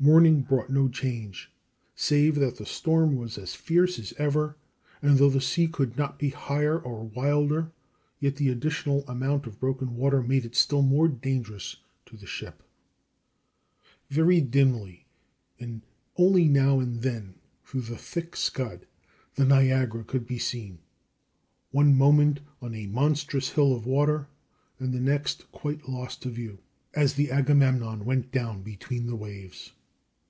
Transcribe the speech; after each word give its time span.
Morning 0.00 0.42
brought 0.42 0.70
no 0.70 0.86
change, 0.88 1.50
save 1.96 2.36
that 2.36 2.54
the 2.58 2.64
storm 2.64 3.16
was 3.16 3.36
as 3.36 3.56
fierce 3.56 3.98
as 3.98 4.12
ever, 4.16 4.56
and 5.02 5.18
though 5.18 5.28
the 5.28 5.40
sea 5.40 5.66
could 5.66 5.98
not 5.98 6.20
be 6.20 6.28
higher 6.28 6.78
or 6.78 7.02
wilder, 7.08 7.72
yet 8.20 8.36
the 8.36 8.48
additional 8.48 9.04
amount 9.08 9.44
of 9.48 9.58
broken 9.58 9.96
water 9.96 10.22
made 10.22 10.44
it 10.44 10.54
still 10.54 10.82
more 10.82 11.08
dangerous 11.08 11.78
to 12.06 12.16
the 12.16 12.28
ship. 12.28 12.62
Very 14.08 14.40
dimly, 14.40 15.08
and 15.58 15.82
only 16.16 16.46
now 16.46 16.78
and 16.78 17.02
then 17.02 17.34
through 17.64 17.80
the 17.80 17.98
thick 17.98 18.36
scud, 18.36 18.86
the 19.34 19.44
Niagara 19.44 20.04
could 20.04 20.28
be 20.28 20.38
seen 20.38 20.78
one 21.72 21.92
moment 21.92 22.38
on 22.62 22.72
a 22.72 22.86
monstrous 22.86 23.48
hill 23.48 23.74
of 23.74 23.84
water, 23.84 24.28
and 24.78 24.92
the 24.94 25.00
next 25.00 25.50
quite 25.50 25.88
lost 25.88 26.22
to 26.22 26.28
view, 26.30 26.60
as 26.94 27.14
the 27.14 27.32
Agamemnon 27.32 28.04
went 28.04 28.30
down 28.30 28.62
between 28.62 29.06
the 29.08 29.16
waves. 29.16 29.72